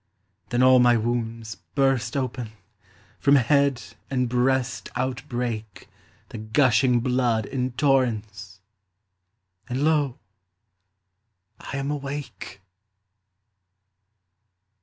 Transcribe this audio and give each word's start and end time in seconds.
Then 0.49 0.63
all 0.63 0.79
my 0.79 0.97
wounds 0.97 1.53
burst 1.75 2.17
open, 2.17 2.53
From 3.19 3.35
head 3.35 3.83
and 4.09 4.27
breast 4.27 4.89
outbreak 4.95 5.87
The 6.29 6.39
gushing 6.39 7.01
blood 7.01 7.45
in 7.45 7.73
torrents 7.73 8.61
And 9.69 9.83
lo, 9.83 10.17
I 11.59 11.77
am 11.77 11.91
awake! 11.91 12.61